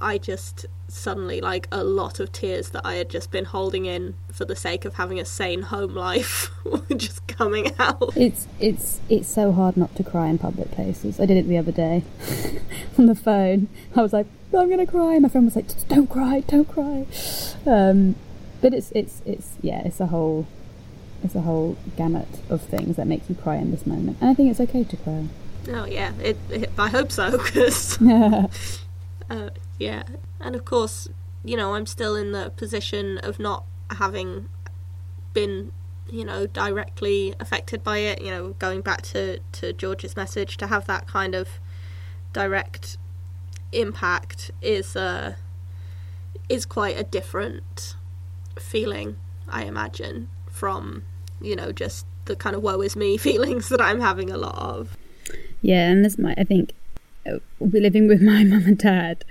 I 0.00 0.18
just 0.18 0.66
suddenly 0.88 1.40
like 1.40 1.66
a 1.72 1.82
lot 1.82 2.20
of 2.20 2.30
tears 2.32 2.70
that 2.70 2.86
I 2.86 2.94
had 2.94 3.08
just 3.08 3.30
been 3.30 3.46
holding 3.46 3.86
in 3.86 4.14
for 4.32 4.44
the 4.44 4.54
sake 4.54 4.84
of 4.84 4.94
having 4.94 5.18
a 5.18 5.24
sane 5.24 5.62
home 5.62 5.94
life 5.94 6.50
were 6.64 6.96
just 6.96 7.26
coming 7.26 7.72
out. 7.78 8.16
It's 8.16 8.46
it's 8.60 9.00
it's 9.08 9.28
so 9.28 9.52
hard 9.52 9.76
not 9.76 9.94
to 9.96 10.04
cry 10.04 10.28
in 10.28 10.38
public 10.38 10.70
places. 10.70 11.20
I 11.20 11.26
did 11.26 11.36
it 11.36 11.48
the 11.48 11.58
other 11.58 11.72
day 11.72 12.04
on 12.98 13.06
the 13.06 13.14
phone. 13.14 13.68
I 13.94 14.02
was 14.02 14.12
like, 14.12 14.26
I'm 14.56 14.70
gonna 14.70 14.86
cry. 14.86 15.18
My 15.18 15.28
friend 15.28 15.46
was 15.46 15.56
like, 15.56 15.88
Don't 15.88 16.08
cry, 16.08 16.40
don't 16.40 16.68
cry. 16.68 17.06
Um, 17.66 18.14
but 18.60 18.72
it's 18.74 18.92
it's 18.92 19.22
it's 19.24 19.52
yeah, 19.62 19.82
it's 19.84 20.00
a 20.00 20.06
whole 20.06 20.46
it's 21.22 21.34
a 21.34 21.40
whole 21.40 21.76
gamut 21.96 22.28
of 22.48 22.62
things 22.62 22.96
that 22.96 23.06
make 23.06 23.28
you 23.28 23.34
cry 23.34 23.56
in 23.56 23.70
this 23.70 23.86
moment, 23.86 24.18
and 24.20 24.30
I 24.30 24.34
think 24.34 24.50
it's 24.50 24.60
okay 24.60 24.84
to 24.84 24.96
cry. 24.96 25.26
Oh 25.68 25.84
yeah, 25.84 26.12
it, 26.22 26.36
it 26.50 26.70
I 26.78 26.88
hope 26.88 27.10
so 27.10 27.32
because. 27.32 27.98
Uh, 29.28 29.50
yeah, 29.78 30.04
and 30.40 30.54
of 30.54 30.64
course, 30.64 31.08
you 31.44 31.56
know, 31.56 31.74
I'm 31.74 31.86
still 31.86 32.16
in 32.16 32.32
the 32.32 32.50
position 32.56 33.18
of 33.18 33.38
not 33.38 33.64
having 33.90 34.48
been, 35.32 35.72
you 36.10 36.24
know, 36.24 36.46
directly 36.46 37.34
affected 37.38 37.84
by 37.84 37.98
it. 37.98 38.20
You 38.20 38.30
know, 38.30 38.48
going 38.58 38.80
back 38.80 39.02
to 39.02 39.38
to 39.52 39.72
George's 39.72 40.16
message, 40.16 40.56
to 40.58 40.66
have 40.66 40.86
that 40.86 41.06
kind 41.06 41.34
of 41.34 41.48
direct 42.32 42.98
impact 43.72 44.50
is 44.62 44.94
uh 44.96 45.34
is 46.48 46.64
quite 46.64 46.98
a 46.98 47.04
different 47.04 47.96
feeling, 48.58 49.16
I 49.48 49.64
imagine, 49.64 50.28
from 50.50 51.04
you 51.40 51.54
know 51.54 51.72
just 51.72 52.06
the 52.24 52.36
kind 52.36 52.56
of 52.56 52.62
woe 52.62 52.80
is 52.80 52.96
me 52.96 53.16
feelings 53.28 53.68
that 53.68 53.80
I'm 53.80 54.00
having 54.00 54.30
a 54.30 54.36
lot 54.36 54.56
of. 54.56 54.96
Yeah, 55.62 55.88
and 55.90 56.04
this 56.04 56.18
might 56.18 56.38
I 56.38 56.44
think 56.44 56.72
uh, 57.26 57.38
we're 57.58 57.82
living 57.82 58.08
with 58.08 58.22
my 58.22 58.44
mum 58.50 58.64
and 58.66 58.78
dad 58.78 59.24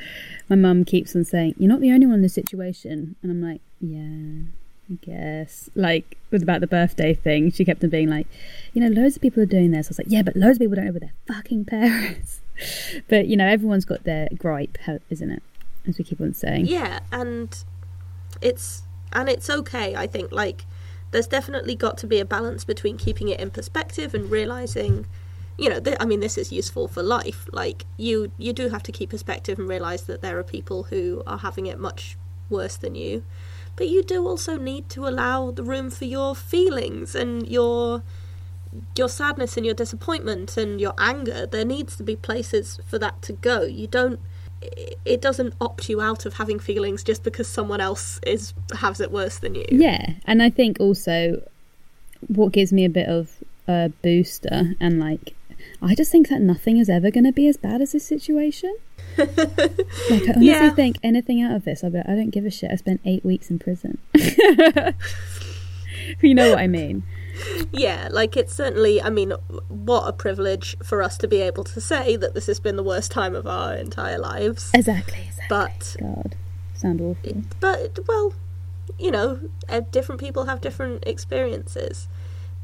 my 0.49 0.55
mum 0.55 0.85
keeps 0.85 1.15
on 1.15 1.25
saying, 1.25 1.55
You're 1.57 1.69
not 1.69 1.81
the 1.81 1.91
only 1.91 2.05
one 2.05 2.15
in 2.15 2.21
this 2.21 2.33
situation. 2.33 3.15
And 3.21 3.31
I'm 3.31 3.41
like, 3.41 3.61
Yeah, 3.79 4.51
I 4.89 4.97
guess. 5.05 5.69
Like, 5.75 6.17
with 6.31 6.43
about 6.43 6.61
the 6.61 6.67
birthday 6.67 7.13
thing, 7.13 7.51
she 7.51 7.65
kept 7.65 7.83
on 7.83 7.89
being 7.89 8.09
like, 8.09 8.27
You 8.73 8.81
know, 8.81 9.01
loads 9.01 9.15
of 9.15 9.21
people 9.21 9.41
are 9.43 9.47
doing 9.47 9.71
this. 9.71 9.87
I 9.87 9.89
was 9.89 9.97
like, 9.99 10.07
Yeah, 10.09 10.21
but 10.21 10.35
loads 10.35 10.57
of 10.57 10.59
people 10.59 10.75
don't 10.75 10.85
know 10.85 10.91
with 10.91 11.01
their 11.01 11.13
fucking 11.27 11.65
parents. 11.65 12.41
but, 13.07 13.27
you 13.27 13.37
know, 13.37 13.47
everyone's 13.47 13.85
got 13.85 14.03
their 14.03 14.29
gripe, 14.37 14.77
isn't 15.09 15.31
it? 15.31 15.43
As 15.87 15.97
we 15.97 16.03
keep 16.03 16.21
on 16.21 16.33
saying. 16.33 16.65
Yeah, 16.65 16.99
and 17.11 17.55
it's 18.41 18.83
and 19.13 19.29
it's 19.29 19.49
okay, 19.49 19.95
I 19.95 20.07
think. 20.07 20.31
Like, 20.31 20.65
there's 21.11 21.27
definitely 21.27 21.75
got 21.75 21.97
to 21.99 22.07
be 22.07 22.19
a 22.19 22.25
balance 22.25 22.65
between 22.65 22.97
keeping 22.97 23.29
it 23.29 23.39
in 23.39 23.49
perspective 23.49 24.13
and 24.13 24.29
realizing 24.29 25.05
you 25.57 25.69
know, 25.69 25.79
th- 25.79 25.97
I 25.99 26.05
mean, 26.05 26.19
this 26.19 26.37
is 26.37 26.51
useful 26.51 26.87
for 26.87 27.01
life. 27.01 27.47
Like 27.51 27.85
you, 27.97 28.31
you 28.37 28.53
do 28.53 28.69
have 28.69 28.83
to 28.83 28.91
keep 28.91 29.09
perspective 29.09 29.57
and 29.59 29.67
realize 29.67 30.03
that 30.03 30.21
there 30.21 30.37
are 30.37 30.43
people 30.43 30.83
who 30.83 31.23
are 31.25 31.39
having 31.39 31.65
it 31.65 31.79
much 31.79 32.17
worse 32.49 32.75
than 32.75 32.95
you, 32.95 33.23
but 33.75 33.87
you 33.87 34.03
do 34.03 34.25
also 34.27 34.57
need 34.57 34.89
to 34.89 35.07
allow 35.07 35.51
the 35.51 35.63
room 35.63 35.89
for 35.89 36.05
your 36.05 36.35
feelings 36.35 37.15
and 37.15 37.47
your 37.47 38.03
your 38.97 39.07
sadness 39.07 39.55
and 39.55 39.65
your 39.65 39.75
disappointment 39.75 40.57
and 40.57 40.81
your 40.81 40.93
anger. 40.97 41.45
There 41.45 41.63
needs 41.63 41.95
to 41.97 42.03
be 42.03 42.15
places 42.15 42.79
for 42.85 42.99
that 42.99 43.21
to 43.23 43.33
go. 43.33 43.63
You 43.63 43.87
don't. 43.87 44.19
It 45.05 45.21
doesn't 45.21 45.53
opt 45.61 45.89
you 45.89 46.01
out 46.01 46.25
of 46.25 46.35
having 46.35 46.59
feelings 46.59 47.03
just 47.03 47.23
because 47.23 47.47
someone 47.47 47.81
else 47.81 48.19
is 48.25 48.53
has 48.79 48.99
it 48.99 49.11
worse 49.11 49.37
than 49.37 49.55
you. 49.55 49.65
Yeah, 49.69 50.13
and 50.25 50.41
I 50.41 50.49
think 50.49 50.79
also 50.79 51.41
what 52.27 52.51
gives 52.51 52.73
me 52.73 52.85
a 52.85 52.89
bit 52.89 53.07
of 53.07 53.31
a 53.67 53.91
booster 54.01 54.75
and 54.79 54.99
like 54.99 55.34
I 55.81 55.95
just 55.95 56.11
think 56.11 56.29
that 56.29 56.41
nothing 56.41 56.77
is 56.77 56.89
ever 56.89 57.11
going 57.11 57.25
to 57.25 57.31
be 57.31 57.47
as 57.47 57.57
bad 57.57 57.81
as 57.81 57.91
this 57.91 58.05
situation. 58.05 58.75
like, 59.17 59.37
I 59.37 59.53
honestly 60.09 60.45
yeah. 60.45 60.69
think 60.71 60.97
anything 61.03 61.41
out 61.41 61.55
of 61.55 61.65
this, 61.65 61.83
I'll 61.83 61.89
be 61.89 61.97
like, 61.97 62.09
I 62.09 62.15
don't 62.15 62.31
give 62.31 62.45
a 62.45 62.51
shit. 62.51 62.71
I 62.71 62.75
spent 62.75 63.01
eight 63.05 63.23
weeks 63.23 63.49
in 63.49 63.59
prison. 63.59 63.97
you 66.21 66.33
know 66.33 66.49
what 66.51 66.59
I 66.59 66.67
mean? 66.67 67.03
Yeah, 67.71 68.07
like 68.11 68.37
it's 68.37 68.55
certainly, 68.55 69.01
I 69.01 69.09
mean, 69.09 69.33
what 69.67 70.07
a 70.07 70.13
privilege 70.13 70.77
for 70.83 71.03
us 71.03 71.17
to 71.17 71.27
be 71.27 71.41
able 71.41 71.63
to 71.65 71.81
say 71.81 72.15
that 72.15 72.33
this 72.33 72.47
has 72.47 72.59
been 72.59 72.77
the 72.77 72.83
worst 72.83 73.11
time 73.11 73.35
of 73.35 73.45
our 73.45 73.75
entire 73.75 74.17
lives. 74.17 74.71
Exactly, 74.73 75.19
exactly. 75.27 75.45
But, 75.49 75.95
God, 75.99 76.35
sound 76.73 77.01
awful. 77.01 77.43
But, 77.59 77.99
well, 78.07 78.33
you 78.97 79.11
know, 79.11 79.39
eh, 79.67 79.81
different 79.91 80.21
people 80.21 80.45
have 80.45 80.61
different 80.61 81.03
experiences 81.05 82.07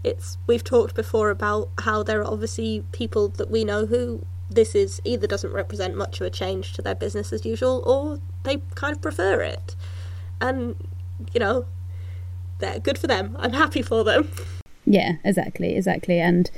it's 0.04 0.38
we've 0.48 0.64
talked 0.64 0.96
before 0.96 1.30
about 1.30 1.70
how 1.80 2.04
there 2.04 2.22
are 2.22 2.32
obviously 2.32 2.84
people 2.92 3.28
that 3.30 3.50
we 3.50 3.64
know 3.64 3.86
who 3.86 4.26
this 4.50 4.76
is 4.76 5.02
either 5.06 5.28
doesn't 5.28 5.54
represent 5.54 5.96
much 5.96 6.20
of 6.20 6.28
a 6.28 6.30
change 6.30 6.74
to 6.74 6.82
their 6.82 6.96
business 6.96 7.32
as 7.32 7.46
usual 7.46 7.82
or 7.86 8.20
they 8.44 8.58
kind 8.76 8.96
of 8.96 9.02
prefer 9.02 9.42
it. 9.42 9.76
And 10.40 10.76
you 11.34 11.40
know 11.40 11.66
they're 12.60 12.80
good 12.80 12.98
for 12.98 13.08
them. 13.08 13.36
I'm 13.40 13.54
happy 13.54 13.82
for 13.82 14.04
them. 14.04 14.30
Yeah 14.86 15.14
exactly 15.24 15.76
exactly. 15.76 16.20
And 16.20 16.50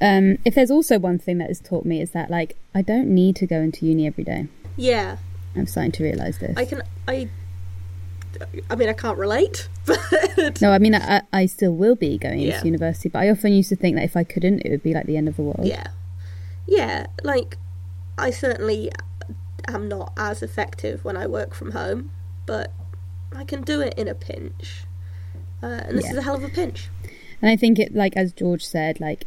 um, 0.00 0.38
if 0.44 0.54
there's 0.54 0.70
also 0.70 0.98
one 0.98 1.18
thing 1.18 1.38
that 1.38 1.48
has 1.48 1.60
taught 1.60 1.84
me 1.84 2.00
is 2.00 2.10
that 2.10 2.30
like 2.30 2.56
i 2.74 2.82
don't 2.82 3.08
need 3.08 3.36
to 3.36 3.46
go 3.46 3.60
into 3.60 3.86
uni 3.86 4.06
every 4.06 4.24
day. 4.24 4.48
Yeah. 4.76 5.18
I'm 5.56 5.66
starting 5.66 5.92
to 5.92 6.04
realize 6.04 6.38
this. 6.38 6.56
I 6.56 6.64
can 6.64 6.82
i 7.06 7.28
I 8.70 8.76
mean, 8.76 8.88
I 8.88 8.92
can't 8.92 9.18
relate. 9.18 9.68
But 9.86 10.60
no, 10.60 10.72
I 10.72 10.78
mean, 10.78 10.94
I, 10.94 11.22
I 11.32 11.46
still 11.46 11.72
will 11.72 11.94
be 11.94 12.18
going 12.18 12.40
yeah. 12.40 12.54
into 12.54 12.66
university, 12.66 13.08
but 13.08 13.20
I 13.20 13.30
often 13.30 13.52
used 13.52 13.68
to 13.68 13.76
think 13.76 13.96
that 13.96 14.04
if 14.04 14.16
I 14.16 14.24
couldn't, 14.24 14.60
it 14.60 14.70
would 14.70 14.82
be 14.82 14.94
like 14.94 15.06
the 15.06 15.16
end 15.16 15.28
of 15.28 15.36
the 15.36 15.42
world. 15.42 15.60
Yeah, 15.64 15.88
yeah. 16.66 17.06
Like, 17.22 17.58
I 18.16 18.30
certainly 18.30 18.90
am 19.68 19.88
not 19.88 20.12
as 20.16 20.42
effective 20.42 21.04
when 21.04 21.16
I 21.16 21.26
work 21.26 21.54
from 21.54 21.72
home, 21.72 22.10
but 22.46 22.72
I 23.34 23.44
can 23.44 23.62
do 23.62 23.80
it 23.80 23.94
in 23.98 24.08
a 24.08 24.14
pinch, 24.14 24.84
uh, 25.62 25.66
and 25.66 25.98
this 25.98 26.06
yeah. 26.06 26.12
is 26.12 26.16
a 26.18 26.22
hell 26.22 26.36
of 26.36 26.44
a 26.44 26.48
pinch. 26.48 26.88
And 27.42 27.50
I 27.50 27.56
think 27.56 27.78
it, 27.78 27.94
like 27.94 28.16
as 28.16 28.32
George 28.32 28.64
said, 28.64 29.00
like 29.00 29.26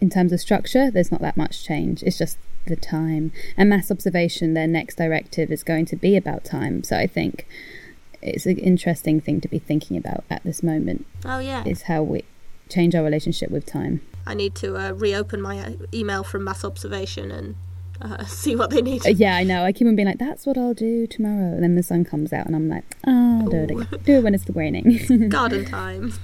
in 0.00 0.10
terms 0.10 0.32
of 0.32 0.40
structure, 0.40 0.90
there's 0.90 1.12
not 1.12 1.20
that 1.20 1.36
much 1.36 1.64
change. 1.64 2.02
It's 2.02 2.18
just 2.18 2.36
the 2.66 2.76
time 2.76 3.32
and 3.56 3.68
mass 3.68 3.90
observation. 3.90 4.54
Their 4.54 4.66
next 4.66 4.96
directive 4.96 5.50
is 5.50 5.62
going 5.62 5.86
to 5.86 5.96
be 5.96 6.16
about 6.16 6.44
time. 6.44 6.82
So 6.82 6.96
I 6.96 7.06
think 7.06 7.46
it's 8.22 8.46
an 8.46 8.58
interesting 8.58 9.20
thing 9.20 9.40
to 9.40 9.48
be 9.48 9.58
thinking 9.58 9.96
about 9.96 10.24
at 10.30 10.42
this 10.44 10.62
moment. 10.62 11.06
Oh 11.24 11.38
yeah, 11.38 11.64
is 11.64 11.82
how 11.82 12.02
we 12.02 12.24
change 12.68 12.94
our 12.94 13.02
relationship 13.02 13.50
with 13.50 13.66
time. 13.66 14.00
I 14.26 14.34
need 14.34 14.54
to 14.56 14.76
uh, 14.76 14.92
reopen 14.92 15.40
my 15.42 15.58
uh, 15.58 15.72
email 15.92 16.22
from 16.22 16.44
mass 16.44 16.64
observation 16.64 17.30
and 17.30 17.56
uh, 18.00 18.24
see 18.26 18.56
what 18.56 18.70
they 18.70 18.82
need. 18.82 19.04
Uh, 19.06 19.10
yeah, 19.10 19.36
I 19.36 19.42
know. 19.42 19.64
I 19.64 19.72
keep 19.72 19.86
on 19.86 19.96
being 19.96 20.08
like, 20.08 20.18
"That's 20.18 20.46
what 20.46 20.56
I'll 20.56 20.74
do 20.74 21.06
tomorrow," 21.06 21.54
and 21.54 21.62
then 21.62 21.74
the 21.74 21.82
sun 21.82 22.04
comes 22.04 22.32
out, 22.32 22.46
and 22.46 22.56
I'm 22.56 22.68
like, 22.68 22.84
"Oh, 23.06 23.40
I'll 23.42 23.48
do 23.48 23.56
it, 23.56 23.70
again. 23.70 23.88
do 24.04 24.12
it 24.14 24.22
when 24.22 24.34
it's 24.34 24.44
the 24.44 24.52
raining." 24.52 25.28
Garden 25.28 25.64
time. 25.64 26.14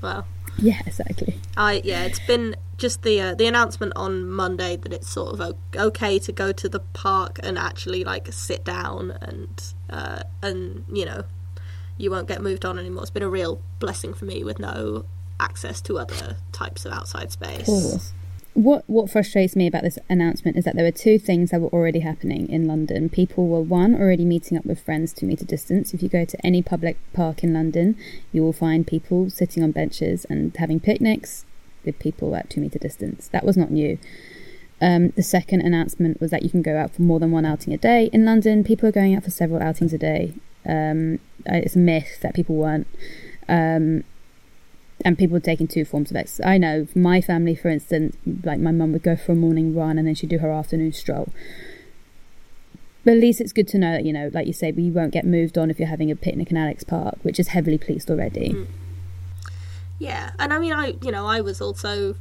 Well. 0.00 0.26
Yeah, 0.60 0.80
exactly. 0.86 1.38
I 1.56 1.82
yeah, 1.84 2.02
it's 2.02 2.18
been 2.18 2.56
just 2.78 3.02
the 3.02 3.20
uh, 3.20 3.34
the 3.34 3.46
announcement 3.46 3.92
on 3.94 4.28
Monday 4.28 4.74
that 4.76 4.92
it's 4.92 5.08
sort 5.08 5.38
of 5.38 5.56
okay 5.76 6.18
to 6.18 6.32
go 6.32 6.50
to 6.50 6.68
the 6.68 6.80
park 6.80 7.38
and 7.44 7.56
actually 7.56 8.02
like 8.02 8.32
sit 8.32 8.64
down 8.64 9.12
and 9.22 9.74
uh, 9.88 10.22
and 10.42 10.84
you 10.92 11.04
know 11.04 11.24
you 11.98 12.10
won't 12.10 12.28
get 12.28 12.40
moved 12.40 12.64
on 12.64 12.78
anymore. 12.78 13.02
It's 13.02 13.10
been 13.10 13.22
a 13.22 13.28
real 13.28 13.60
blessing 13.80 14.14
for 14.14 14.24
me 14.24 14.44
with 14.44 14.58
no 14.58 15.04
access 15.40 15.80
to 15.82 15.98
other 15.98 16.36
types 16.52 16.84
of 16.84 16.92
outside 16.92 17.30
space. 17.30 18.12
What 18.54 18.82
what 18.88 19.10
frustrates 19.10 19.54
me 19.54 19.68
about 19.68 19.82
this 19.82 19.98
announcement 20.08 20.56
is 20.56 20.64
that 20.64 20.74
there 20.74 20.84
were 20.84 20.90
two 20.90 21.18
things 21.18 21.50
that 21.50 21.60
were 21.60 21.68
already 21.68 22.00
happening 22.00 22.48
in 22.48 22.66
London. 22.66 23.08
People 23.08 23.46
were 23.46 23.60
one 23.60 23.94
already 23.94 24.24
meeting 24.24 24.58
up 24.58 24.64
with 24.64 24.80
friends 24.80 25.12
two 25.12 25.26
meter 25.26 25.44
distance. 25.44 25.94
If 25.94 26.02
you 26.02 26.08
go 26.08 26.24
to 26.24 26.46
any 26.46 26.62
public 26.62 26.96
park 27.12 27.44
in 27.44 27.52
London, 27.52 27.96
you 28.32 28.42
will 28.42 28.52
find 28.52 28.86
people 28.86 29.30
sitting 29.30 29.62
on 29.62 29.70
benches 29.70 30.24
and 30.28 30.56
having 30.56 30.80
picnics 30.80 31.44
with 31.84 31.98
people 31.98 32.34
at 32.34 32.50
two 32.50 32.60
meter 32.60 32.78
distance. 32.78 33.28
That 33.28 33.44
was 33.44 33.56
not 33.56 33.70
new. 33.70 33.98
Um, 34.80 35.10
the 35.10 35.22
second 35.22 35.62
announcement 35.62 36.20
was 36.20 36.30
that 36.30 36.42
you 36.42 36.50
can 36.50 36.62
go 36.62 36.76
out 36.76 36.94
for 36.94 37.02
more 37.02 37.18
than 37.18 37.30
one 37.30 37.44
outing 37.44 37.72
a 37.72 37.78
day. 37.78 38.10
In 38.12 38.24
London, 38.24 38.62
people 38.64 38.88
are 38.88 38.92
going 38.92 39.14
out 39.14 39.24
for 39.24 39.30
several 39.30 39.62
outings 39.62 39.92
a 39.92 39.98
day. 39.98 40.34
Um, 40.66 41.18
it's 41.56 41.76
a 41.76 41.78
myth 41.78 42.20
that 42.22 42.34
people 42.34 42.56
weren't. 42.56 42.86
Um, 43.48 44.04
and 45.04 45.16
people 45.16 45.34
were 45.34 45.40
taking 45.40 45.68
two 45.68 45.84
forms 45.84 46.10
of 46.10 46.16
exercise. 46.16 46.46
I 46.46 46.58
know 46.58 46.88
my 46.94 47.20
family, 47.20 47.54
for 47.54 47.68
instance, 47.68 48.16
like 48.42 48.58
my 48.58 48.72
mum 48.72 48.92
would 48.92 49.02
go 49.02 49.16
for 49.16 49.32
a 49.32 49.36
morning 49.36 49.74
run 49.74 49.96
and 49.96 50.06
then 50.06 50.14
she'd 50.14 50.30
do 50.30 50.38
her 50.38 50.50
afternoon 50.50 50.92
stroll. 50.92 51.32
But 53.04 53.12
at 53.12 53.20
least 53.20 53.40
it's 53.40 53.52
good 53.52 53.68
to 53.68 53.78
know 53.78 53.92
that, 53.92 54.04
you 54.04 54.12
know, 54.12 54.30
like 54.34 54.46
you 54.46 54.52
say, 54.52 54.72
you 54.76 54.92
won't 54.92 55.12
get 55.12 55.24
moved 55.24 55.56
on 55.56 55.70
if 55.70 55.78
you're 55.78 55.88
having 55.88 56.10
a 56.10 56.16
picnic 56.16 56.50
in 56.50 56.56
Alex 56.56 56.82
Park, 56.82 57.18
which 57.22 57.38
is 57.38 57.48
heavily 57.48 57.78
policed 57.78 58.10
already. 58.10 58.50
Mm. 58.50 58.66
Yeah, 59.98 60.32
and 60.38 60.52
I 60.52 60.58
mean, 60.58 60.72
I 60.72 60.94
you 61.02 61.10
know, 61.10 61.26
I 61.26 61.40
was 61.40 61.60
also 61.60 62.16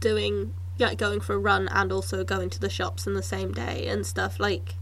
doing 0.00 0.54
yeah, 0.76 0.94
going 0.94 1.20
for 1.20 1.34
a 1.34 1.38
run 1.38 1.68
and 1.68 1.90
also 1.90 2.24
going 2.24 2.50
to 2.50 2.60
the 2.60 2.68
shops 2.68 3.06
in 3.06 3.14
the 3.14 3.22
same 3.22 3.52
day 3.52 3.86
and 3.86 4.06
stuff 4.06 4.38
like 4.38 4.74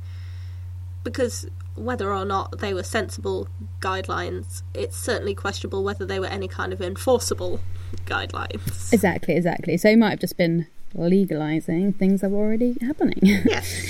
because 1.03 1.47
whether 1.77 2.13
or 2.13 2.25
not 2.25 2.59
they 2.59 2.73
were 2.73 2.83
sensible 2.83 3.49
guidelines, 3.81 4.63
it's 4.75 4.97
certainly 4.97 5.35
questionable 5.35 5.83
whether 5.85 6.05
they 6.07 6.21
were 6.21 6.27
any 6.27 6.49
kind 6.49 6.73
of 6.73 6.81
enforceable 6.81 7.61
guidelines. 8.07 8.93
Exactly, 8.93 9.35
exactly. 9.35 9.77
So 9.77 9.89
it 9.89 9.99
might 9.99 10.11
have 10.11 10.21
just 10.21 10.37
been 10.37 10.67
legalizing 10.95 11.93
things 11.95 12.21
that 12.21 12.31
were 12.31 12.39
already 12.45 12.77
happening. 12.81 13.19
Yes. 13.45 13.87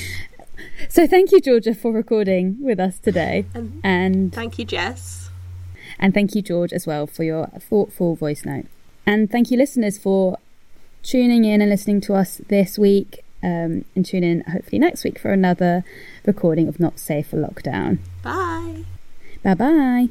so 0.88 1.06
thank 1.06 1.32
you, 1.32 1.40
Georgia, 1.40 1.74
for 1.74 1.92
recording 1.92 2.56
with 2.60 2.80
us 2.80 2.98
today, 2.98 3.44
And 3.54 3.80
and 3.84 4.32
thank 4.32 4.58
you, 4.58 4.64
Jess. 4.64 5.30
and 5.98 6.14
thank 6.14 6.34
you, 6.34 6.42
George, 6.42 6.72
as 6.72 6.86
well 6.86 7.06
for 7.06 7.22
your 7.24 7.46
thoughtful 7.60 8.14
voice 8.14 8.44
note, 8.44 8.66
and 9.06 9.30
thank 9.30 9.50
you, 9.50 9.58
listeners, 9.58 9.98
for 9.98 10.38
tuning 11.02 11.44
in 11.44 11.60
and 11.60 11.70
listening 11.70 12.00
to 12.02 12.14
us 12.14 12.40
this 12.48 12.78
week. 12.78 13.22
Um, 13.44 13.84
and 13.94 14.06
tune 14.06 14.24
in 14.24 14.40
hopefully 14.40 14.78
next 14.78 15.04
week 15.04 15.18
for 15.18 15.30
another 15.30 15.84
recording 16.24 16.66
of 16.66 16.80
Not 16.80 16.98
Safe 16.98 17.26
for 17.26 17.36
Lockdown. 17.36 17.98
Bye. 18.22 18.84
Bye 19.42 19.54
bye. 19.54 20.08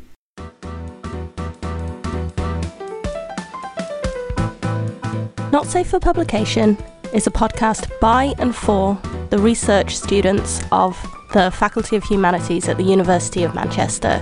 Not 5.51 5.65
Safe 5.65 5.87
for 5.87 5.99
Publication 5.99 6.77
is 7.11 7.25
a 7.25 7.31
podcast 7.31 7.89
by 7.99 8.35
and 8.37 8.55
for 8.55 8.99
the 9.31 9.39
research 9.39 9.95
students 9.95 10.61
of 10.71 10.95
the 11.33 11.49
Faculty 11.49 11.95
of 11.95 12.03
Humanities 12.03 12.69
at 12.69 12.77
the 12.77 12.83
University 12.83 13.43
of 13.43 13.55
Manchester. 13.55 14.21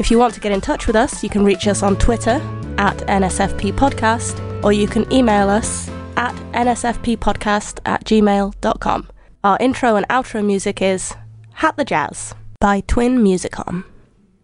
If 0.00 0.10
you 0.10 0.18
want 0.18 0.34
to 0.34 0.40
get 0.40 0.50
in 0.50 0.60
touch 0.60 0.88
with 0.88 0.96
us, 0.96 1.22
you 1.22 1.30
can 1.30 1.44
reach 1.44 1.68
us 1.68 1.84
on 1.84 1.96
Twitter 1.96 2.40
at 2.78 2.96
NSFP 3.06 3.72
Podcast 3.74 4.64
or 4.64 4.72
you 4.72 4.88
can 4.88 5.12
email 5.12 5.48
us 5.48 5.88
at 6.18 6.34
nsfppodcast 6.52 7.78
at 7.86 8.04
gmail.com. 8.04 9.08
Our 9.44 9.56
intro 9.60 9.94
and 9.94 10.06
outro 10.08 10.44
music 10.44 10.82
is 10.82 11.14
Hat 11.54 11.76
the 11.76 11.84
Jazz 11.84 12.34
by 12.60 12.80
Twin 12.80 13.20
Musicom. 13.20 13.84